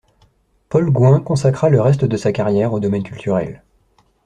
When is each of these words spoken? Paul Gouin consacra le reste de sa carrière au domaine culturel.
Paul 0.69 0.89
Gouin 0.89 1.19
consacra 1.19 1.69
le 1.69 1.79
reste 1.79 2.05
de 2.05 2.17
sa 2.17 2.31
carrière 2.31 2.73
au 2.73 2.79
domaine 2.79 3.03
culturel. 3.03 3.61